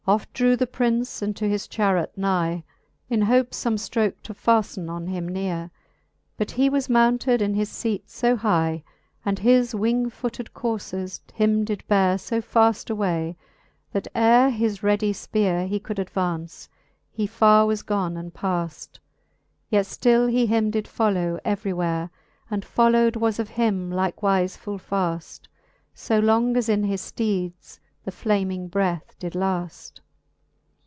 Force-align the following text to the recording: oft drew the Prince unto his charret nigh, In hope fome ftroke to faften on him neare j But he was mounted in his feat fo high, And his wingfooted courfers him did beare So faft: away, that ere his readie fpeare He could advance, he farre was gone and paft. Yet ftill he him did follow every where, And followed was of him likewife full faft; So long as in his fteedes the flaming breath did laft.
oft 0.07 0.33
drew 0.33 0.55
the 0.57 0.65
Prince 0.67 1.21
unto 1.21 1.47
his 1.47 1.67
charret 1.67 2.09
nigh, 2.17 2.63
In 3.07 3.21
hope 3.21 3.51
fome 3.51 3.75
ftroke 3.75 4.15
to 4.23 4.33
faften 4.33 4.89
on 4.89 5.05
him 5.07 5.29
neare 5.29 5.67
j 5.67 5.71
But 6.37 6.51
he 6.51 6.69
was 6.69 6.89
mounted 6.89 7.39
in 7.39 7.53
his 7.53 7.81
feat 7.83 8.05
fo 8.09 8.35
high, 8.35 8.83
And 9.23 9.37
his 9.39 9.73
wingfooted 9.75 10.53
courfers 10.55 11.21
him 11.35 11.63
did 11.63 11.87
beare 11.87 12.17
So 12.17 12.41
faft: 12.41 12.89
away, 12.89 13.37
that 13.93 14.07
ere 14.15 14.49
his 14.49 14.81
readie 14.81 15.13
fpeare 15.13 15.67
He 15.67 15.79
could 15.79 15.99
advance, 15.99 16.67
he 17.11 17.27
farre 17.27 17.67
was 17.67 17.83
gone 17.83 18.17
and 18.17 18.33
paft. 18.33 18.99
Yet 19.69 19.85
ftill 19.85 20.31
he 20.31 20.47
him 20.47 20.71
did 20.71 20.87
follow 20.87 21.39
every 21.45 21.73
where, 21.73 22.09
And 22.49 22.65
followed 22.65 23.15
was 23.15 23.37
of 23.39 23.49
him 23.49 23.91
likewife 23.91 24.57
full 24.57 24.79
faft; 24.79 25.41
So 25.93 26.17
long 26.19 26.57
as 26.57 26.67
in 26.69 26.83
his 26.85 27.01
fteedes 27.03 27.77
the 28.03 28.11
flaming 28.11 28.67
breath 28.67 29.15
did 29.19 29.35
laft. 29.35 30.01